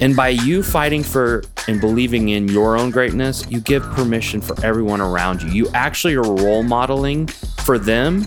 And 0.00 0.14
by 0.14 0.28
you 0.28 0.62
fighting 0.62 1.02
for 1.02 1.42
and 1.68 1.80
believing 1.80 2.28
in 2.28 2.48
your 2.48 2.76
own 2.76 2.90
greatness, 2.90 3.44
you 3.48 3.60
give 3.60 3.82
permission 3.92 4.40
for 4.40 4.54
everyone 4.64 5.00
around 5.00 5.42
you. 5.42 5.50
You 5.50 5.68
actually 5.72 6.14
are 6.14 6.22
role 6.22 6.62
modeling 6.62 7.28
for 7.64 7.78
them 7.78 8.22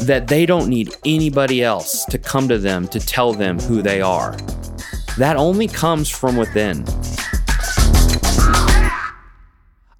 that 0.00 0.26
they 0.28 0.44
don't 0.44 0.68
need 0.68 0.94
anybody 1.04 1.62
else 1.62 2.04
to 2.06 2.18
come 2.18 2.48
to 2.48 2.58
them 2.58 2.88
to 2.88 3.00
tell 3.00 3.32
them 3.32 3.58
who 3.60 3.82
they 3.82 4.00
are. 4.00 4.36
That 5.16 5.36
only 5.36 5.68
comes 5.68 6.10
from 6.10 6.36
within. 6.36 6.84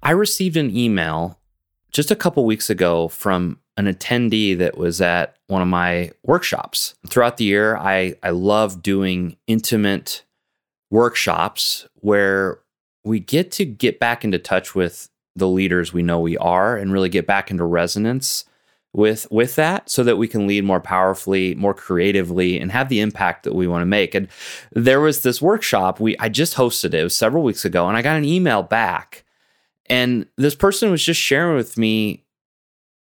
I 0.03 0.11
received 0.11 0.57
an 0.57 0.75
email 0.75 1.39
just 1.91 2.11
a 2.11 2.15
couple 2.15 2.45
weeks 2.45 2.69
ago 2.69 3.07
from 3.07 3.59
an 3.77 3.85
attendee 3.85 4.57
that 4.57 4.77
was 4.77 5.01
at 5.01 5.35
one 5.47 5.61
of 5.61 5.67
my 5.67 6.11
workshops. 6.23 6.95
Throughout 7.07 7.37
the 7.37 7.45
year, 7.45 7.77
I, 7.77 8.15
I 8.23 8.31
love 8.31 8.81
doing 8.81 9.37
intimate 9.47 10.23
workshops 10.89 11.87
where 11.95 12.59
we 13.03 13.19
get 13.19 13.51
to 13.51 13.65
get 13.65 13.99
back 13.99 14.23
into 14.23 14.39
touch 14.39 14.75
with 14.75 15.09
the 15.35 15.47
leaders 15.47 15.93
we 15.93 16.01
know 16.01 16.19
we 16.19 16.37
are 16.37 16.77
and 16.77 16.91
really 16.91 17.09
get 17.09 17.27
back 17.27 17.51
into 17.51 17.63
resonance 17.63 18.45
with 18.93 19.27
with 19.29 19.55
that 19.55 19.89
so 19.89 20.03
that 20.03 20.17
we 20.17 20.27
can 20.27 20.47
lead 20.47 20.63
more 20.63 20.79
powerfully 20.79 21.53
more 21.55 21.73
creatively 21.73 22.59
and 22.59 22.71
have 22.71 22.89
the 22.89 22.99
impact 22.99 23.43
that 23.43 23.53
we 23.53 23.67
want 23.67 23.81
to 23.81 23.85
make 23.85 24.15
and 24.15 24.27
there 24.71 24.99
was 24.99 25.21
this 25.21 25.41
workshop 25.41 25.99
we 25.99 26.17
i 26.17 26.27
just 26.29 26.55
hosted 26.55 26.85
it, 26.85 26.95
it 26.95 27.09
several 27.09 27.43
weeks 27.43 27.65
ago 27.65 27.87
and 27.87 27.97
i 27.97 28.01
got 28.01 28.15
an 28.15 28.25
email 28.25 28.63
back 28.63 29.25
and 29.89 30.25
this 30.37 30.55
person 30.55 30.91
was 30.91 31.03
just 31.03 31.19
sharing 31.19 31.55
with 31.55 31.77
me 31.77 32.23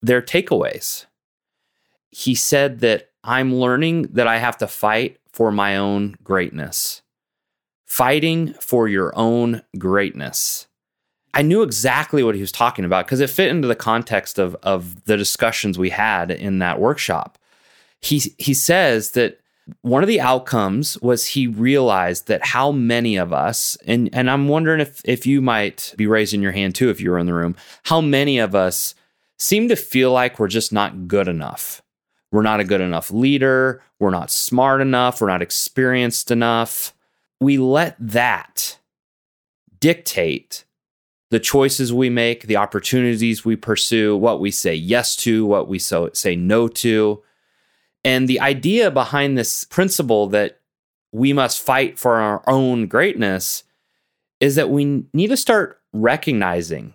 their 0.02 0.23
takeaways. 0.23 1.06
He 2.11 2.34
said 2.34 2.80
that 2.80 3.11
I'm 3.23 3.55
learning 3.55 4.02
that 4.12 4.27
I 4.27 4.39
have 4.39 4.56
to 4.59 4.66
fight 4.66 5.19
for 5.33 5.52
my 5.52 5.77
own 5.77 6.16
greatness. 6.25 7.02
Fighting 7.91 8.52
for 8.60 8.86
your 8.86 9.12
own 9.19 9.62
greatness. 9.77 10.69
I 11.34 11.42
knew 11.42 11.62
exactly 11.62 12.22
what 12.22 12.36
he 12.36 12.41
was 12.41 12.52
talking 12.52 12.84
about 12.84 13.05
because 13.05 13.19
it 13.19 13.28
fit 13.30 13.50
into 13.50 13.66
the 13.66 13.74
context 13.74 14.38
of, 14.38 14.55
of 14.62 15.06
the 15.06 15.16
discussions 15.16 15.77
we 15.77 15.91
had 15.91 16.30
in 16.30 16.61
that 16.61 16.78
workshop. 16.78 17.36
He, 18.00 18.22
he 18.38 18.55
says 18.55 19.11
that 19.11 19.41
one 19.83 20.05
of 20.05 20.06
the 20.06 20.20
outcomes 20.20 21.00
was 21.02 21.27
he 21.27 21.48
realized 21.48 22.28
that 22.28 22.46
how 22.46 22.70
many 22.70 23.16
of 23.16 23.33
us, 23.33 23.77
and, 23.84 24.08
and 24.12 24.30
I'm 24.30 24.46
wondering 24.46 24.80
if, 24.80 25.00
if 25.05 25.27
you 25.27 25.42
might 25.42 25.92
be 25.96 26.06
raising 26.06 26.41
your 26.41 26.52
hand 26.52 26.77
too 26.77 26.91
if 26.91 27.00
you 27.00 27.11
were 27.11 27.18
in 27.18 27.27
the 27.27 27.34
room, 27.34 27.56
how 27.83 28.00
many 28.00 28.38
of 28.38 28.55
us 28.55 28.94
seem 29.36 29.68
to 29.68 29.74
feel 29.74 30.12
like 30.12 30.38
we're 30.38 30.46
just 30.46 30.72
not 30.72 31.08
good 31.08 31.27
enough. 31.27 31.83
We're 32.30 32.42
not 32.42 32.61
a 32.61 32.64
good 32.64 32.80
enough 32.80 33.11
leader. 33.11 33.83
We're 33.98 34.11
not 34.11 34.30
smart 34.30 34.80
enough. 34.80 35.20
We're 35.20 35.27
not 35.27 35.42
experienced 35.42 36.30
enough. 36.30 36.94
We 37.41 37.58
let 37.58 37.96
that 37.98 38.78
dictate 39.80 40.64
the 41.30 41.41
choices 41.41 41.92
we 41.92 42.10
make, 42.10 42.42
the 42.42 42.56
opportunities 42.56 43.44
we 43.44 43.56
pursue, 43.56 44.16
what 44.16 44.41
we 44.41 44.50
say 44.50 44.74
yes 44.74 45.14
to, 45.16 45.46
what 45.46 45.68
we 45.68 45.78
so, 45.78 46.11
say 46.12 46.34
no 46.36 46.68
to. 46.68 47.22
And 48.05 48.28
the 48.28 48.41
idea 48.41 48.91
behind 48.91 49.38
this 49.38 49.64
principle 49.64 50.27
that 50.28 50.61
we 51.12 51.33
must 51.33 51.62
fight 51.62 51.98
for 51.98 52.16
our 52.16 52.42
own 52.46 52.86
greatness 52.86 53.64
is 54.41 54.56
that 54.56 54.70
we 54.70 55.05
need 55.12 55.28
to 55.28 55.36
start 55.36 55.80
recognizing 55.92 56.94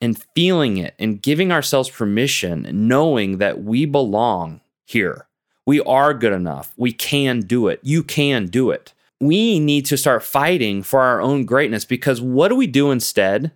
and 0.00 0.22
feeling 0.34 0.76
it 0.78 0.94
and 0.98 1.20
giving 1.20 1.52
ourselves 1.52 1.90
permission, 1.90 2.68
knowing 2.72 3.38
that 3.38 3.62
we 3.62 3.84
belong 3.84 4.60
here. 4.84 5.26
We 5.66 5.80
are 5.82 6.14
good 6.14 6.32
enough. 6.32 6.72
We 6.76 6.92
can 6.92 7.40
do 7.40 7.68
it. 7.68 7.80
You 7.82 8.02
can 8.02 8.46
do 8.46 8.70
it. 8.70 8.93
We 9.20 9.58
need 9.58 9.86
to 9.86 9.96
start 9.96 10.22
fighting 10.22 10.82
for 10.82 11.00
our 11.00 11.20
own 11.20 11.44
greatness 11.44 11.84
because 11.84 12.20
what 12.20 12.48
do 12.48 12.56
we 12.56 12.66
do 12.66 12.90
instead? 12.90 13.52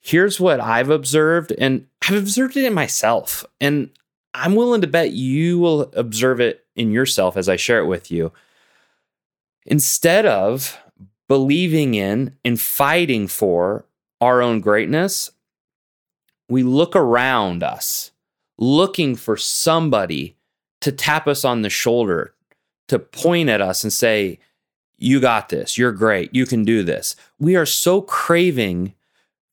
Here's 0.00 0.38
what 0.38 0.60
I've 0.60 0.90
observed, 0.90 1.52
and 1.58 1.86
I've 2.02 2.16
observed 2.16 2.56
it 2.56 2.66
in 2.66 2.74
myself. 2.74 3.46
And 3.60 3.90
I'm 4.34 4.54
willing 4.54 4.82
to 4.82 4.86
bet 4.86 5.12
you 5.12 5.58
will 5.58 5.82
observe 5.94 6.40
it 6.40 6.66
in 6.76 6.90
yourself 6.90 7.36
as 7.36 7.48
I 7.48 7.56
share 7.56 7.78
it 7.78 7.86
with 7.86 8.10
you. 8.10 8.32
Instead 9.64 10.26
of 10.26 10.78
believing 11.28 11.94
in 11.94 12.36
and 12.44 12.60
fighting 12.60 13.28
for 13.28 13.86
our 14.20 14.42
own 14.42 14.60
greatness, 14.60 15.30
we 16.48 16.62
look 16.62 16.94
around 16.94 17.62
us 17.62 18.10
looking 18.58 19.16
for 19.16 19.36
somebody 19.36 20.36
to 20.80 20.92
tap 20.92 21.26
us 21.26 21.44
on 21.44 21.62
the 21.62 21.70
shoulder, 21.70 22.34
to 22.88 22.98
point 22.98 23.48
at 23.48 23.60
us 23.60 23.82
and 23.82 23.92
say, 23.92 24.38
You 25.04 25.20
got 25.20 25.50
this. 25.50 25.76
You're 25.76 25.92
great. 25.92 26.34
You 26.34 26.46
can 26.46 26.64
do 26.64 26.82
this. 26.82 27.14
We 27.38 27.56
are 27.56 27.66
so 27.66 28.00
craving 28.00 28.94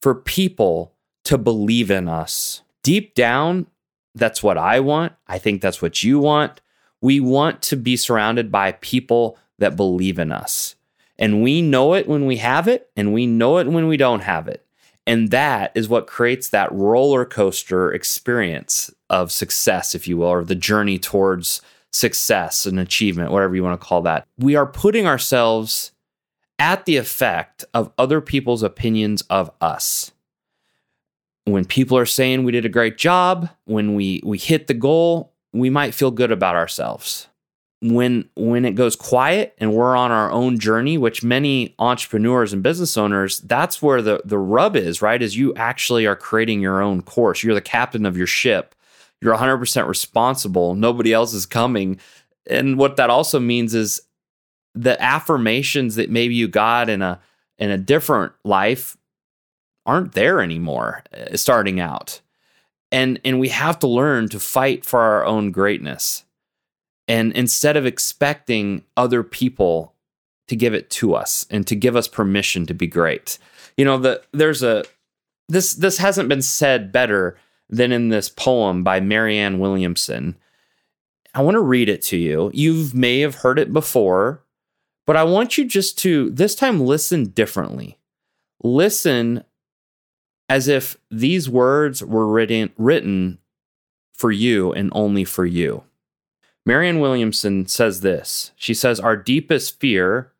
for 0.01 0.15
people 0.15 0.93
to 1.25 1.37
believe 1.37 1.91
in 1.91 2.07
us. 2.07 2.61
Deep 2.83 3.13
down, 3.13 3.67
that's 4.15 4.41
what 4.41 4.57
I 4.57 4.79
want. 4.79 5.13
I 5.27 5.37
think 5.37 5.61
that's 5.61 5.81
what 5.81 6.03
you 6.03 6.19
want. 6.19 6.61
We 7.01 7.19
want 7.19 7.61
to 7.63 7.75
be 7.75 7.97
surrounded 7.97 8.51
by 8.51 8.73
people 8.73 9.37
that 9.59 9.75
believe 9.75 10.19
in 10.19 10.31
us. 10.31 10.75
And 11.19 11.43
we 11.43 11.61
know 11.61 11.93
it 11.93 12.07
when 12.07 12.25
we 12.25 12.37
have 12.37 12.67
it, 12.67 12.89
and 12.95 13.13
we 13.13 13.27
know 13.27 13.57
it 13.59 13.67
when 13.67 13.87
we 13.87 13.97
don't 13.97 14.21
have 14.21 14.47
it. 14.47 14.65
And 15.05 15.31
that 15.31 15.71
is 15.75 15.89
what 15.89 16.07
creates 16.07 16.49
that 16.49 16.71
roller 16.71 17.25
coaster 17.25 17.91
experience 17.91 18.89
of 19.09 19.31
success, 19.31 19.93
if 19.93 20.07
you 20.07 20.17
will, 20.17 20.27
or 20.27 20.43
the 20.43 20.55
journey 20.55 20.97
towards 20.97 21.61
success 21.91 22.65
and 22.65 22.79
achievement, 22.79 23.31
whatever 23.31 23.55
you 23.55 23.63
want 23.63 23.79
to 23.79 23.85
call 23.85 24.01
that. 24.03 24.27
We 24.37 24.55
are 24.55 24.65
putting 24.65 25.07
ourselves 25.07 25.91
at 26.59 26.85
the 26.85 26.97
effect 26.97 27.65
of 27.73 27.91
other 27.97 28.21
people's 28.21 28.63
opinions 28.63 29.21
of 29.23 29.51
us. 29.61 30.11
When 31.45 31.65
people 31.65 31.97
are 31.97 32.05
saying 32.05 32.43
we 32.43 32.51
did 32.51 32.65
a 32.65 32.69
great 32.69 32.97
job, 32.97 33.49
when 33.65 33.95
we, 33.95 34.21
we 34.23 34.37
hit 34.37 34.67
the 34.67 34.73
goal, 34.73 35.33
we 35.53 35.69
might 35.69 35.95
feel 35.95 36.11
good 36.11 36.31
about 36.31 36.55
ourselves 36.55 37.27
when 37.81 38.29
when 38.35 38.63
it 38.63 38.75
goes 38.75 38.95
quiet 38.95 39.55
and 39.57 39.73
we're 39.73 39.95
on 39.95 40.11
our 40.11 40.31
own 40.31 40.59
journey 40.59 40.97
which 40.97 41.23
many 41.23 41.73
entrepreneurs 41.79 42.53
and 42.53 42.61
business 42.61 42.95
owners 42.95 43.39
that's 43.39 43.81
where 43.81 44.01
the 44.03 44.21
the 44.23 44.37
rub 44.37 44.75
is 44.75 45.01
right 45.01 45.21
is 45.21 45.35
you 45.35 45.53
actually 45.55 46.05
are 46.05 46.15
creating 46.15 46.61
your 46.61 46.79
own 46.81 47.01
course 47.01 47.43
you're 47.43 47.55
the 47.55 47.61
captain 47.61 48.05
of 48.05 48.15
your 48.15 48.27
ship 48.27 48.75
you're 49.21 49.35
100% 49.35 49.87
responsible. 49.87 50.75
Nobody 50.75 51.13
else 51.13 51.33
is 51.33 51.45
coming. 51.45 51.99
And 52.49 52.77
what 52.77 52.95
that 52.95 53.09
also 53.09 53.39
means 53.39 53.75
is 53.75 54.01
the 54.73 55.01
affirmations 55.01 55.95
that 55.95 56.09
maybe 56.09 56.33
you 56.33 56.47
got 56.47 56.89
in 56.89 57.01
a 57.01 57.19
in 57.57 57.69
a 57.69 57.77
different 57.77 58.33
life 58.43 58.97
aren't 59.85 60.13
there 60.13 60.41
anymore 60.41 61.03
uh, 61.13 61.35
starting 61.37 61.79
out. 61.79 62.21
And 62.91 63.19
and 63.23 63.39
we 63.39 63.49
have 63.49 63.79
to 63.79 63.87
learn 63.87 64.29
to 64.29 64.39
fight 64.39 64.85
for 64.85 65.01
our 65.01 65.25
own 65.25 65.51
greatness. 65.51 66.23
And 67.07 67.33
instead 67.33 67.77
of 67.77 67.85
expecting 67.85 68.83
other 68.95 69.23
people 69.23 69.93
to 70.47 70.55
give 70.55 70.73
it 70.73 70.89
to 70.89 71.13
us 71.13 71.45
and 71.49 71.65
to 71.67 71.75
give 71.75 71.95
us 71.95 72.07
permission 72.07 72.65
to 72.65 72.73
be 72.73 72.87
great. 72.87 73.37
You 73.77 73.85
know, 73.85 73.97
the 73.97 74.21
there's 74.33 74.63
a 74.63 74.83
this 75.47 75.73
this 75.73 75.97
hasn't 75.97 76.29
been 76.29 76.41
said 76.41 76.91
better 76.91 77.37
than 77.71 77.91
in 77.91 78.09
this 78.09 78.29
poem 78.29 78.83
by 78.83 78.99
Marianne 78.99 79.59
Williamson. 79.59 80.35
I 81.33 81.41
want 81.41 81.55
to 81.55 81.61
read 81.61 81.89
it 81.89 82.01
to 82.03 82.17
you. 82.17 82.51
You 82.53 82.89
may 82.93 83.21
have 83.21 83.35
heard 83.35 83.57
it 83.57 83.71
before, 83.71 84.43
but 85.07 85.15
I 85.15 85.23
want 85.23 85.57
you 85.57 85.65
just 85.65 85.97
to 85.99 86.29
this 86.29 86.53
time 86.53 86.81
listen 86.81 87.25
differently. 87.29 87.97
Listen 88.63 89.43
as 90.49 90.67
if 90.67 90.97
these 91.09 91.49
words 91.49 92.03
were 92.03 92.27
written 92.27 92.71
written 92.77 93.39
for 94.13 94.31
you 94.31 94.73
and 94.73 94.91
only 94.93 95.23
for 95.23 95.45
you. 95.45 95.83
Marianne 96.65 96.99
Williamson 96.99 97.65
says 97.65 98.01
this. 98.01 98.51
She 98.55 98.73
says, 98.73 98.99
Our 98.99 99.15
deepest 99.15 99.79
fear 99.79 100.31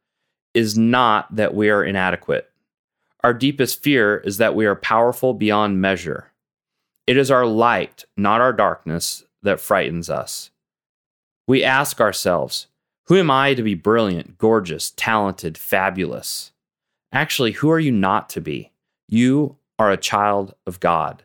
is 0.54 0.77
not 0.77 1.36
that 1.36 1.56
we 1.56 1.69
are 1.69 1.84
inadequate. 1.84 2.50
Our 3.24 3.34
deepest 3.34 3.81
fear 3.81 4.18
is 4.18 4.38
that 4.38 4.56
we 4.56 4.66
are 4.66 4.75
powerful 4.75 5.34
beyond 5.34 5.81
measure. 5.81 6.31
It 7.12 7.18
is 7.18 7.30
our 7.30 7.46
light, 7.46 8.06
not 8.16 8.40
our 8.40 8.54
darkness, 8.54 9.25
that 9.44 9.60
frightens 9.60 10.10
us. 10.10 10.50
We 11.46 11.62
ask 11.62 12.00
ourselves, 12.00 12.68
Who 13.08 13.18
am 13.18 13.30
I 13.30 13.54
to 13.54 13.62
be 13.62 13.74
brilliant, 13.74 14.38
gorgeous, 14.38 14.92
talented, 14.92 15.58
fabulous? 15.58 16.54
Actually, 17.12 17.52
who 17.52 17.69
are 17.69 17.81
you 17.81 17.92
not 17.92 18.30
to 18.30 18.40
be? 18.40 18.72
You 19.10 19.58
are 19.78 19.92
a 19.92 19.98
child 19.98 20.56
of 20.66 20.80
God. 20.80 21.24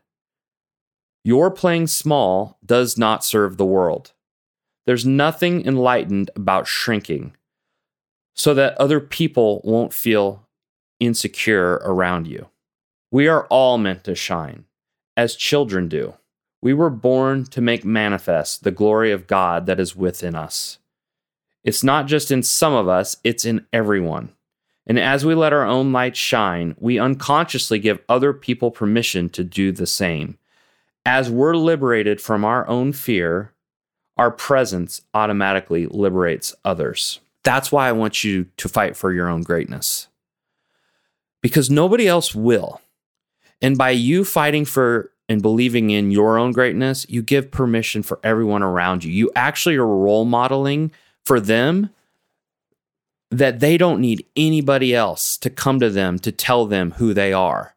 Your 1.23 1.53
playing 1.53 1.87
small 1.87 2.59
does 2.67 2.99
not 2.99 3.25
serve 3.25 3.57
the 3.57 3.65
world. 3.65 4.13
There's 4.87 5.07
nothing 5.07 5.65
enlightened 5.65 6.33
about 6.35 6.67
shrinking 6.67 7.37
so 8.35 8.55
that 8.55 8.77
other 8.79 8.99
people 8.99 9.61
won't 9.63 9.95
feel 9.95 10.49
insecure 10.99 11.75
around 11.85 12.27
you. 12.27 12.49
We 13.13 13.29
are 13.29 13.47
all 13.47 13.79
meant 13.79 14.03
to 14.03 14.17
shine, 14.17 14.65
as 15.17 15.37
children 15.37 15.89
do. 15.89 16.15
We 16.61 16.75
were 16.75 16.91
born 16.91 17.45
to 17.47 17.61
make 17.61 17.85
manifest 17.85 18.65
the 18.65 18.71
glory 18.71 19.13
of 19.13 19.27
God 19.27 19.67
that 19.67 19.81
is 19.81 19.95
within 19.95 20.35
us. 20.35 20.79
It's 21.65 21.85
not 21.85 22.07
just 22.07 22.31
in 22.31 22.43
some 22.43 22.73
of 22.73 22.89
us, 22.89 23.17
it's 23.25 23.45
in 23.45 23.67
everyone. 23.73 24.33
And 24.87 24.99
as 24.99 25.25
we 25.25 25.35
let 25.35 25.53
our 25.53 25.65
own 25.65 25.93
light 25.93 26.17
shine, 26.17 26.77
we 26.79 26.99
unconsciously 26.99 27.79
give 27.79 27.99
other 28.09 28.33
people 28.33 28.71
permission 28.71 29.29
to 29.31 29.43
do 29.43 29.73
the 29.73 29.87
same. 29.87 30.39
As 31.05 31.29
we're 31.29 31.57
liberated 31.57 32.21
from 32.21 32.45
our 32.45 32.67
own 32.69 32.93
fear, 32.93 33.53
our 34.17 34.31
presence 34.31 35.03
automatically 35.13 35.87
liberates 35.87 36.55
others. 36.65 37.21
That's 37.43 37.71
why 37.71 37.89
I 37.89 37.93
want 37.93 38.25
you 38.25 38.47
to 38.57 38.69
fight 38.69 38.97
for 38.97 39.13
your 39.13 39.29
own 39.29 39.43
greatness. 39.43 40.09
Because 41.43 41.71
nobody 41.71 42.09
else 42.09 42.35
will. 42.35 42.81
And 43.63 43.79
by 43.79 43.91
you 43.91 44.25
fighting 44.25 44.65
for 44.65 45.13
and 45.29 45.43
believing 45.43 45.91
in 45.91 46.11
your 46.11 46.39
own 46.39 46.53
greatness, 46.53 47.07
you 47.09 47.23
give 47.23 47.51
permission 47.51 48.03
for 48.03 48.21
everyone 48.23 48.63
around 48.63 49.05
you. 49.05 49.13
You 49.13 49.31
actually 49.35 49.77
are 49.77 49.87
role 49.87 50.25
modeling 50.25 50.93
for 51.25 51.41
them 51.41 51.91
that 53.31 53.59
they 53.59 53.77
don't 53.77 54.01
need 54.01 54.25
anybody 54.37 54.95
else 54.95 55.37
to 55.39 55.51
come 55.51 55.81
to 55.81 55.91
them 55.91 56.19
to 56.21 56.31
tell 56.31 56.67
them 56.67 56.93
who 56.93 57.13
they 57.13 57.33
are. 57.33 57.75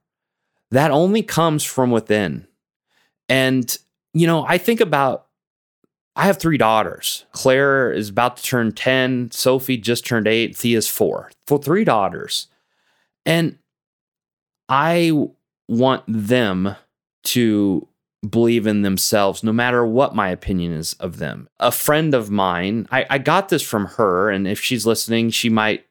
That 0.69 0.91
only 0.91 1.23
comes 1.23 1.63
from 1.63 1.89
within. 1.89 2.45
And, 3.27 3.75
you 4.13 4.27
know, 4.27 4.45
I 4.47 4.59
think 4.59 4.79
about 4.79 5.25
I 6.15 6.25
have 6.25 6.37
three 6.37 6.57
daughters. 6.57 7.25
Claire 7.31 7.93
is 7.93 8.09
about 8.09 8.37
to 8.37 8.43
turn 8.43 8.73
10. 8.73 9.31
Sophie 9.31 9.77
just 9.77 10.05
turned 10.05 10.27
eight. 10.27 10.55
Thea's 10.55 10.87
four. 10.87 11.31
For 11.47 11.57
three 11.57 11.85
daughters. 11.85 12.47
And 13.25 13.57
I 14.67 15.29
want 15.69 16.03
them 16.07 16.75
to 17.23 17.87
believe 18.27 18.67
in 18.67 18.81
themselves 18.81 19.43
no 19.43 19.53
matter 19.53 19.85
what 19.85 20.15
my 20.15 20.29
opinion 20.29 20.73
is 20.73 20.93
of 20.95 21.17
them. 21.17 21.47
A 21.59 21.71
friend 21.71 22.13
of 22.13 22.29
mine, 22.29 22.87
I, 22.91 23.05
I 23.09 23.17
got 23.19 23.49
this 23.49 23.61
from 23.61 23.85
her, 23.85 24.29
and 24.29 24.47
if 24.47 24.59
she's 24.59 24.85
listening, 24.85 25.29
she 25.29 25.49
might 25.49 25.85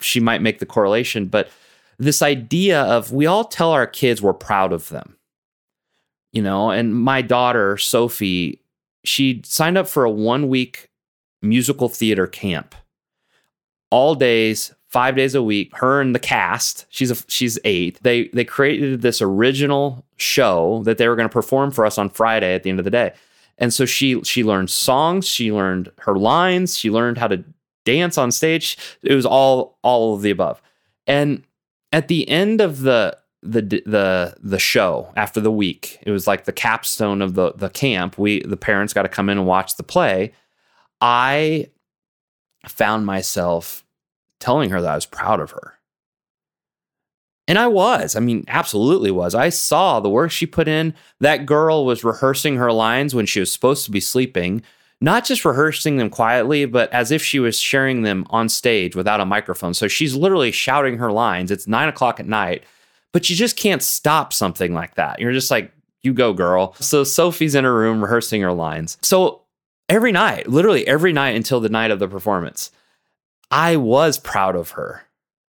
she 0.00 0.20
might 0.20 0.42
make 0.42 0.60
the 0.60 0.66
correlation, 0.66 1.26
but 1.26 1.50
this 1.98 2.22
idea 2.22 2.82
of 2.82 3.12
we 3.12 3.26
all 3.26 3.44
tell 3.44 3.72
our 3.72 3.86
kids 3.86 4.22
we're 4.22 4.32
proud 4.32 4.72
of 4.72 4.88
them. 4.88 5.16
You 6.32 6.42
know, 6.42 6.70
and 6.70 6.94
my 6.94 7.20
daughter, 7.20 7.76
Sophie, 7.76 8.60
she 9.04 9.42
signed 9.44 9.76
up 9.76 9.88
for 9.88 10.04
a 10.04 10.10
one 10.10 10.48
week 10.48 10.90
musical 11.42 11.88
theater 11.88 12.26
camp. 12.26 12.74
All 13.90 14.14
days, 14.14 14.72
five 14.88 15.16
days 15.16 15.34
a 15.34 15.42
week. 15.42 15.76
Her 15.76 16.00
and 16.00 16.14
the 16.14 16.18
cast. 16.18 16.86
She's 16.88 17.10
a, 17.10 17.16
she's 17.28 17.58
eight. 17.64 17.98
They 18.02 18.28
they 18.28 18.44
created 18.44 19.02
this 19.02 19.22
original 19.22 20.04
show 20.16 20.82
that 20.84 20.98
they 20.98 21.08
were 21.08 21.16
going 21.16 21.28
to 21.28 21.32
perform 21.32 21.70
for 21.70 21.86
us 21.86 21.98
on 21.98 22.10
Friday 22.10 22.54
at 22.54 22.62
the 22.62 22.70
end 22.70 22.78
of 22.78 22.84
the 22.84 22.90
day. 22.90 23.12
And 23.58 23.72
so 23.72 23.84
she 23.84 24.22
she 24.22 24.44
learned 24.44 24.70
songs. 24.70 25.26
She 25.26 25.52
learned 25.52 25.90
her 25.98 26.16
lines. 26.16 26.78
She 26.78 26.90
learned 26.90 27.18
how 27.18 27.28
to 27.28 27.44
dance 27.84 28.18
on 28.18 28.30
stage. 28.30 28.76
It 29.02 29.14
was 29.14 29.26
all 29.26 29.78
all 29.82 30.14
of 30.14 30.22
the 30.22 30.30
above. 30.30 30.62
And 31.06 31.42
at 31.92 32.08
the 32.08 32.28
end 32.28 32.60
of 32.60 32.80
the 32.80 33.16
the 33.42 33.62
the 33.62 34.36
the 34.42 34.58
show 34.58 35.12
after 35.16 35.40
the 35.40 35.52
week, 35.52 35.98
it 36.02 36.10
was 36.10 36.26
like 36.26 36.44
the 36.44 36.52
capstone 36.52 37.22
of 37.22 37.34
the 37.34 37.52
the 37.52 37.70
camp. 37.70 38.18
We 38.18 38.42
the 38.42 38.56
parents 38.56 38.92
got 38.92 39.02
to 39.02 39.08
come 39.08 39.28
in 39.28 39.38
and 39.38 39.46
watch 39.46 39.76
the 39.76 39.82
play. 39.82 40.32
I 41.00 41.70
found 42.66 43.06
myself 43.06 43.84
telling 44.40 44.70
her 44.70 44.80
that 44.80 44.92
I 44.92 44.94
was 44.94 45.06
proud 45.06 45.40
of 45.40 45.50
her. 45.52 45.74
And 47.48 47.58
I 47.58 47.66
was. 47.66 48.14
I 48.14 48.20
mean, 48.20 48.44
absolutely 48.46 49.10
was. 49.10 49.34
I 49.34 49.48
saw 49.48 50.00
the 50.00 50.10
work 50.10 50.30
she 50.30 50.44
put 50.44 50.68
in. 50.68 50.94
That 51.20 51.46
girl 51.46 51.86
was 51.86 52.04
rehearsing 52.04 52.56
her 52.56 52.70
lines 52.70 53.14
when 53.14 53.24
she 53.24 53.40
was 53.40 53.50
supposed 53.50 53.86
to 53.86 53.90
be 53.90 54.00
sleeping, 54.00 54.62
not 55.00 55.24
just 55.24 55.46
rehearsing 55.46 55.96
them 55.96 56.10
quietly, 56.10 56.66
but 56.66 56.92
as 56.92 57.10
if 57.10 57.22
she 57.22 57.38
was 57.38 57.58
sharing 57.58 58.02
them 58.02 58.26
on 58.28 58.50
stage 58.50 58.94
without 58.94 59.20
a 59.20 59.24
microphone. 59.24 59.72
So 59.72 59.88
she's 59.88 60.14
literally 60.14 60.52
shouting 60.52 60.98
her 60.98 61.10
lines. 61.10 61.50
It's 61.50 61.66
nine 61.66 61.88
o'clock 61.88 62.20
at 62.20 62.28
night, 62.28 62.64
but 63.12 63.30
you 63.30 63.36
just 63.36 63.56
can't 63.56 63.82
stop 63.82 64.34
something 64.34 64.74
like 64.74 64.96
that. 64.96 65.18
You're 65.18 65.32
just 65.32 65.50
like, 65.50 65.72
you 66.02 66.12
go, 66.12 66.34
girl. 66.34 66.74
So 66.80 67.02
Sophie's 67.02 67.54
in 67.54 67.64
her 67.64 67.74
room 67.74 68.02
rehearsing 68.02 68.42
her 68.42 68.52
lines. 68.52 68.98
So 69.00 69.42
every 69.88 70.12
night, 70.12 70.48
literally 70.48 70.86
every 70.86 71.14
night 71.14 71.34
until 71.34 71.60
the 71.60 71.70
night 71.70 71.90
of 71.90 71.98
the 71.98 72.08
performance, 72.08 72.70
I 73.50 73.76
was 73.76 74.18
proud 74.18 74.56
of 74.56 74.70
her, 74.72 75.02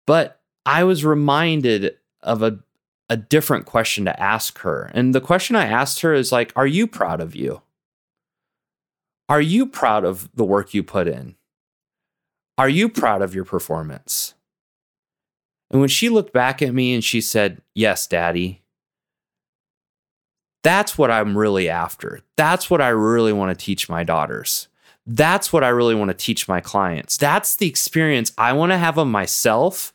but 0.07 0.41
I 0.67 0.85
was 0.85 1.05
reminded 1.05 1.97
of 2.23 2.43
a, 2.43 2.59
a 3.09 3.17
different 3.17 3.67
question 3.67 4.05
to 4.07 4.21
ask 4.21 4.59
her. 4.61 4.91
And 4.95 5.15
the 5.15 5.21
question 5.21 5.57
I 5.57 5.67
asked 5.67 6.01
her 6.01 6.15
is 6.15 6.33
like, 6.33 6.53
are 6.57 6.67
you 6.67 6.87
proud 6.87 7.21
of 7.21 7.37
you? 7.37 7.63
Are 9.29 9.41
you 9.41 9.67
proud 9.67 10.05
of 10.05 10.29
the 10.35 10.45
work 10.45 10.75
you 10.75 10.83
put 10.83 11.09
in? 11.09 11.37
Are 12.59 12.69
you 12.69 12.89
proud 12.89 13.23
of 13.23 13.35
your 13.35 13.45
performance? 13.45 14.35
And 15.71 15.81
when 15.81 15.89
she 15.89 16.09
looked 16.09 16.33
back 16.33 16.63
at 16.63 16.75
me 16.75 16.95
and 16.95 17.03
she 17.03 17.21
said, 17.21 17.61
Yes, 17.75 18.07
daddy, 18.07 18.63
that's 20.63 20.97
what 20.97 21.11
I'm 21.11 21.37
really 21.37 21.69
after. 21.69 22.21
That's 22.37 22.71
what 22.71 22.81
I 22.81 22.89
really 22.89 23.33
want 23.33 23.59
to 23.59 23.65
teach 23.65 23.89
my 23.89 24.05
daughters. 24.05 24.69
That's 25.07 25.53
what 25.53 25.65
I 25.65 25.69
really 25.69 25.95
want 25.95 26.09
to 26.11 26.15
teach 26.15 26.49
my 26.49 26.61
clients. 26.61 27.17
That's 27.17 27.57
the 27.57 27.69
experience 27.69 28.33
I 28.39 28.53
want 28.53 28.73
to 28.73 28.79
have 28.79 28.99
of 28.99 29.07
myself. 29.07 29.93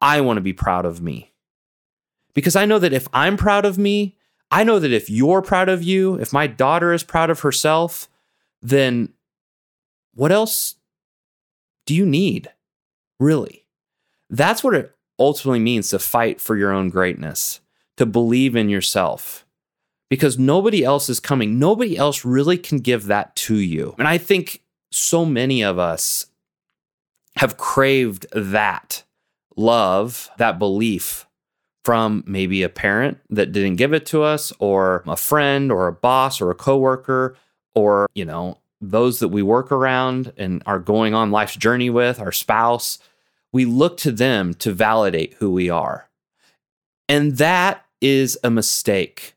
I 0.00 0.20
want 0.20 0.36
to 0.36 0.42
be 0.42 0.52
proud 0.52 0.84
of 0.84 1.00
me. 1.00 1.32
Because 2.34 2.54
I 2.54 2.66
know 2.66 2.78
that 2.78 2.92
if 2.92 3.08
I'm 3.12 3.36
proud 3.36 3.64
of 3.64 3.78
me, 3.78 4.16
I 4.50 4.62
know 4.62 4.78
that 4.78 4.92
if 4.92 5.10
you're 5.10 5.42
proud 5.42 5.68
of 5.68 5.82
you, 5.82 6.14
if 6.16 6.32
my 6.32 6.46
daughter 6.46 6.92
is 6.92 7.02
proud 7.02 7.30
of 7.30 7.40
herself, 7.40 8.08
then 8.62 9.12
what 10.14 10.30
else 10.30 10.76
do 11.86 11.94
you 11.94 12.06
need? 12.06 12.50
Really? 13.18 13.64
That's 14.28 14.62
what 14.62 14.74
it 14.74 14.94
ultimately 15.18 15.60
means 15.60 15.88
to 15.88 15.98
fight 15.98 16.40
for 16.40 16.56
your 16.56 16.72
own 16.72 16.90
greatness, 16.90 17.60
to 17.96 18.06
believe 18.06 18.54
in 18.54 18.68
yourself 18.68 19.45
because 20.08 20.38
nobody 20.38 20.84
else 20.84 21.08
is 21.08 21.20
coming. 21.20 21.58
Nobody 21.58 21.96
else 21.96 22.24
really 22.24 22.58
can 22.58 22.78
give 22.78 23.06
that 23.06 23.34
to 23.36 23.56
you. 23.56 23.94
And 23.98 24.06
I 24.06 24.18
think 24.18 24.62
so 24.90 25.24
many 25.24 25.62
of 25.62 25.78
us 25.78 26.26
have 27.36 27.56
craved 27.56 28.26
that 28.32 29.02
love, 29.56 30.30
that 30.38 30.58
belief 30.58 31.26
from 31.84 32.24
maybe 32.26 32.62
a 32.62 32.68
parent 32.68 33.18
that 33.30 33.52
didn't 33.52 33.76
give 33.76 33.92
it 33.92 34.06
to 34.06 34.22
us 34.22 34.52
or 34.58 35.04
a 35.06 35.16
friend 35.16 35.70
or 35.70 35.86
a 35.86 35.92
boss 35.92 36.40
or 36.40 36.50
a 36.50 36.54
coworker 36.54 37.36
or, 37.74 38.08
you 38.14 38.24
know, 38.24 38.58
those 38.80 39.20
that 39.20 39.28
we 39.28 39.42
work 39.42 39.70
around 39.70 40.32
and 40.36 40.62
are 40.66 40.78
going 40.78 41.14
on 41.14 41.30
life's 41.30 41.56
journey 41.56 41.90
with, 41.90 42.18
our 42.18 42.32
spouse. 42.32 42.98
We 43.52 43.64
look 43.64 43.98
to 43.98 44.10
them 44.10 44.54
to 44.54 44.72
validate 44.72 45.34
who 45.34 45.50
we 45.50 45.70
are. 45.70 46.08
And 47.08 47.36
that 47.38 47.84
is 48.00 48.36
a 48.42 48.50
mistake 48.50 49.35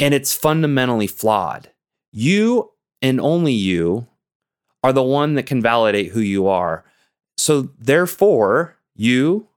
and 0.00 0.14
it's 0.14 0.34
fundamentally 0.34 1.06
flawed. 1.06 1.70
You 2.12 2.70
and 3.02 3.20
only 3.20 3.52
you 3.52 4.06
are 4.82 4.92
the 4.92 5.02
one 5.02 5.34
that 5.34 5.46
can 5.46 5.62
validate 5.62 6.12
who 6.12 6.20
you 6.20 6.46
are. 6.46 6.84
So, 7.36 7.70
therefore, 7.78 8.76
you 8.94 9.48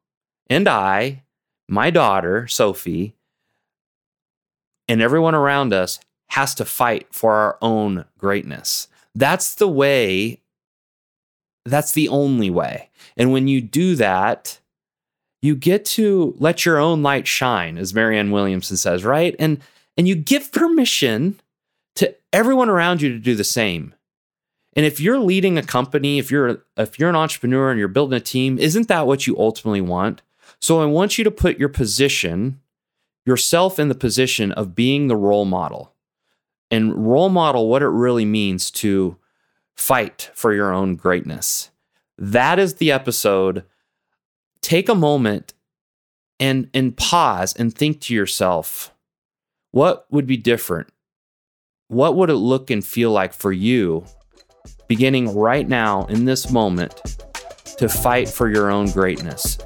and 0.50 0.68
I, 0.68 1.24
my 1.68 1.90
daughter, 1.90 2.48
Sophie, 2.48 3.16
and 4.88 5.02
everyone 5.02 5.36
around 5.36 5.74
us 5.74 6.00
has 6.30 6.56
to 6.56 6.66
fight 6.66 7.08
for 7.12 7.34
our 7.34 7.58
own 7.62 8.06
greatness. 8.18 8.88
That's 9.14 9.56
the 9.56 9.68
way, 9.68 10.42
that's 11.66 11.92
the 11.92 12.10
only 12.10 12.50
way. 12.50 12.90
And 13.16 13.32
when 13.32 13.48
you 13.48 13.62
do 13.62 13.96
that, 13.96 14.60
you 15.42 15.56
get 15.56 15.86
to 15.86 16.36
let 16.40 16.66
your 16.66 16.80
own 16.80 17.04
light 17.04 17.28
shine, 17.28 17.78
as 17.78 17.94
Marianne 17.94 18.32
Williamson 18.32 18.78
says, 18.78 19.04
right? 19.04 19.36
And 19.38 19.60
and 19.98 20.08
you 20.08 20.16
give 20.16 20.52
permission 20.52 21.40
to 21.96 22.16
everyone 22.32 22.70
around 22.70 23.02
you 23.02 23.10
to 23.10 23.20
do 23.20 23.36
the 23.36 23.44
same. 23.44 23.94
And 24.76 24.86
if 24.86 25.00
you're 25.00 25.20
leading 25.20 25.58
a 25.58 25.64
company, 25.64 26.20
if 26.20 26.30
you're 26.30 26.64
if 26.78 27.00
you're 27.00 27.10
an 27.10 27.16
entrepreneur 27.16 27.72
and 27.72 27.80
you're 27.80 27.88
building 27.88 28.16
a 28.16 28.22
team, 28.22 28.60
isn't 28.60 28.88
that 28.88 29.08
what 29.08 29.26
you 29.26 29.38
ultimately 29.38 29.82
want? 29.82 30.22
So 30.60 30.82
I 30.82 30.86
want 30.86 31.18
you 31.18 31.24
to 31.24 31.32
put 31.32 31.58
your 31.58 31.70
position, 31.70 32.62
yourself 33.26 33.80
in 33.80 33.90
the 33.90 33.96
position 33.96 34.52
of 34.52 34.76
being 34.76 35.08
the 35.08 35.16
role 35.16 35.46
model. 35.46 35.94
And 36.70 37.08
role 37.08 37.30
model 37.30 37.70
what 37.70 37.82
it 37.82 37.88
really 37.88 38.26
means 38.26 38.70
to 38.72 39.18
fight 39.76 40.30
for 40.34 40.54
your 40.54 40.72
own 40.72 40.96
greatness. 40.96 41.72
That 42.18 42.60
is 42.60 42.76
the 42.76 42.92
episode. 42.92 43.64
Take 44.62 44.90
a 44.90 44.96
moment 44.96 45.54
and 46.40 46.70
and 46.74 46.96
pause 46.96 47.56
and 47.56 47.74
think 47.74 48.02
to 48.02 48.14
yourself, 48.14 48.94
what 49.78 50.08
would 50.10 50.26
be 50.26 50.38
different? 50.38 50.90
What 51.88 52.16
would 52.16 52.32
it 52.32 52.38
look 52.38 52.72
and 52.72 52.84
feel 52.84 53.12
like 53.12 53.32
for 53.32 53.52
you, 53.52 54.06
beginning 54.88 55.38
right 55.38 55.70
now 55.70 56.08
in 56.08 56.26
this 56.26 56.50
moment, 56.50 57.00
to 57.78 57.88
fight 57.88 58.28
for 58.28 58.50
your 58.50 58.72
own 58.72 58.90
greatness? 58.90 59.60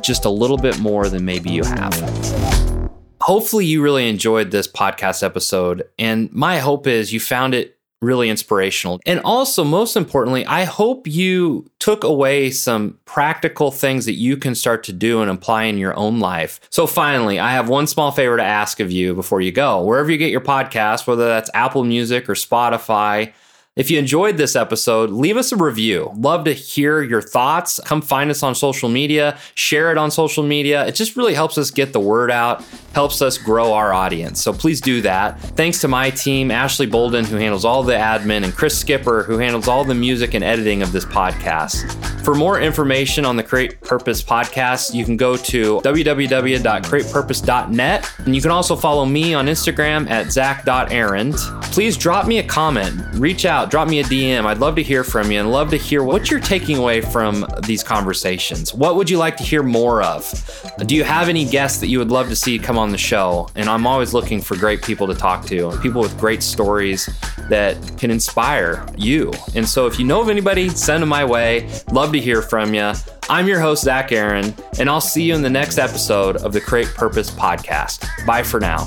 Just 0.00 0.24
a 0.24 0.28
little 0.28 0.56
bit 0.56 0.80
more 0.80 1.08
than 1.08 1.24
maybe 1.24 1.50
you 1.50 1.62
have. 1.62 2.90
Hopefully, 3.20 3.64
you 3.64 3.80
really 3.80 4.08
enjoyed 4.08 4.50
this 4.50 4.66
podcast 4.66 5.22
episode. 5.22 5.84
And 6.00 6.32
my 6.32 6.58
hope 6.58 6.88
is 6.88 7.12
you 7.12 7.20
found 7.20 7.54
it 7.54 7.78
really 8.02 8.28
inspirational. 8.28 9.00
And 9.06 9.20
also, 9.20 9.64
most 9.64 9.96
importantly, 9.96 10.44
I 10.46 10.64
hope 10.64 11.06
you 11.06 11.66
took 11.78 12.04
away 12.04 12.50
some 12.50 12.98
practical 13.04 13.70
things 13.70 14.04
that 14.04 14.14
you 14.14 14.36
can 14.36 14.54
start 14.54 14.84
to 14.84 14.92
do 14.92 15.22
and 15.22 15.30
apply 15.30 15.64
in 15.64 15.78
your 15.78 15.96
own 15.98 16.20
life. 16.20 16.60
So, 16.70 16.86
finally, 16.86 17.38
I 17.38 17.52
have 17.52 17.68
one 17.68 17.86
small 17.86 18.10
favor 18.10 18.36
to 18.36 18.44
ask 18.44 18.80
of 18.80 18.90
you 18.90 19.14
before 19.14 19.40
you 19.40 19.52
go. 19.52 19.82
Wherever 19.82 20.10
you 20.10 20.18
get 20.18 20.30
your 20.30 20.40
podcast, 20.40 21.06
whether 21.06 21.26
that's 21.26 21.50
Apple 21.54 21.84
Music 21.84 22.28
or 22.28 22.34
Spotify, 22.34 23.32
if 23.76 23.90
you 23.90 23.98
enjoyed 23.98 24.36
this 24.36 24.54
episode, 24.54 25.10
leave 25.10 25.36
us 25.36 25.50
a 25.50 25.56
review. 25.56 26.12
Love 26.16 26.44
to 26.44 26.52
hear 26.52 27.02
your 27.02 27.20
thoughts. 27.20 27.80
Come 27.84 28.00
find 28.00 28.30
us 28.30 28.44
on 28.44 28.54
social 28.54 28.88
media, 28.88 29.36
share 29.56 29.90
it 29.90 29.98
on 29.98 30.12
social 30.12 30.44
media. 30.44 30.86
It 30.86 30.94
just 30.94 31.16
really 31.16 31.34
helps 31.34 31.58
us 31.58 31.72
get 31.72 31.92
the 31.92 31.98
word 31.98 32.30
out, 32.30 32.64
helps 32.94 33.20
us 33.20 33.36
grow 33.36 33.72
our 33.72 33.92
audience. 33.92 34.40
So 34.40 34.52
please 34.52 34.80
do 34.80 35.00
that. 35.02 35.40
Thanks 35.40 35.80
to 35.80 35.88
my 35.88 36.10
team, 36.10 36.52
Ashley 36.52 36.86
Bolden, 36.86 37.24
who 37.24 37.36
handles 37.36 37.64
all 37.64 37.82
the 37.82 37.94
admin, 37.94 38.44
and 38.44 38.54
Chris 38.54 38.78
Skipper, 38.78 39.24
who 39.24 39.38
handles 39.38 39.66
all 39.66 39.84
the 39.84 39.94
music 39.94 40.34
and 40.34 40.44
editing 40.44 40.80
of 40.80 40.92
this 40.92 41.04
podcast. 41.04 42.13
For 42.24 42.34
more 42.34 42.60
information 42.60 43.24
on 43.24 43.36
the 43.36 43.42
Create 43.42 43.80
Purpose 43.80 44.22
podcast, 44.22 44.94
you 44.94 45.04
can 45.04 45.16
go 45.16 45.36
to 45.36 45.80
www.createpurpose.net. 45.80 48.12
And 48.18 48.34
you 48.34 48.42
can 48.42 48.50
also 48.50 48.74
follow 48.76 49.06
me 49.06 49.34
on 49.34 49.46
Instagram 49.46 50.10
at 50.10 50.32
zach.arend. 50.32 51.34
Please 51.72 51.96
drop 51.96 52.26
me 52.26 52.38
a 52.38 52.42
comment, 52.42 53.00
reach 53.14 53.44
out 53.44 53.54
out, 53.54 53.70
drop 53.70 53.88
me 53.88 54.00
a 54.00 54.04
DM. 54.04 54.44
I'd 54.44 54.58
love 54.58 54.74
to 54.76 54.82
hear 54.82 55.04
from 55.04 55.30
you 55.30 55.38
and 55.38 55.50
love 55.50 55.70
to 55.70 55.76
hear 55.76 56.02
what 56.02 56.30
you're 56.30 56.40
taking 56.40 56.76
away 56.76 57.00
from 57.00 57.46
these 57.66 57.84
conversations. 57.84 58.74
What 58.74 58.96
would 58.96 59.08
you 59.08 59.16
like 59.16 59.36
to 59.36 59.44
hear 59.44 59.62
more 59.62 60.02
of? 60.02 60.24
Do 60.84 60.96
you 60.96 61.04
have 61.04 61.28
any 61.28 61.44
guests 61.44 61.78
that 61.78 61.86
you 61.86 62.00
would 62.00 62.10
love 62.10 62.28
to 62.28 62.36
see 62.36 62.58
come 62.58 62.76
on 62.76 62.90
the 62.90 62.98
show? 62.98 63.48
And 63.54 63.68
I'm 63.68 63.86
always 63.86 64.12
looking 64.12 64.40
for 64.40 64.56
great 64.56 64.82
people 64.82 65.06
to 65.06 65.14
talk 65.14 65.46
to, 65.46 65.70
people 65.80 66.00
with 66.00 66.18
great 66.18 66.42
stories 66.42 67.08
that 67.48 67.76
can 67.98 68.10
inspire 68.10 68.86
you. 68.96 69.32
And 69.54 69.68
so 69.68 69.86
if 69.86 69.98
you 69.98 70.06
know 70.06 70.20
of 70.20 70.28
anybody, 70.28 70.68
send 70.68 71.02
them 71.02 71.08
my 71.08 71.24
way. 71.24 71.68
Love 71.92 72.12
to 72.12 72.20
hear 72.20 72.42
from 72.42 72.74
you. 72.74 72.92
I'm 73.28 73.46
your 73.48 73.60
host, 73.60 73.84
Zach 73.84 74.10
Arend, 74.10 74.54
and 74.78 74.90
I'll 74.90 75.00
see 75.00 75.22
you 75.22 75.34
in 75.34 75.42
the 75.42 75.50
next 75.50 75.78
episode 75.78 76.36
of 76.36 76.52
the 76.52 76.60
Create 76.60 76.88
Purpose 76.88 77.30
podcast. 77.30 78.06
Bye 78.26 78.42
for 78.42 78.60
now. 78.60 78.86